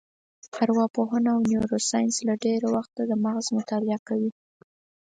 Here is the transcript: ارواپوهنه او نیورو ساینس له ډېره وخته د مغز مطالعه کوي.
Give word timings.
ارواپوهنه 0.61 1.29
او 1.35 1.41
نیورو 1.49 1.77
ساینس 1.89 2.15
له 2.27 2.33
ډېره 2.43 2.67
وخته 2.75 3.01
د 3.05 3.11
مغز 3.23 3.45
مطالعه 3.57 3.99
کوي. 4.07 4.31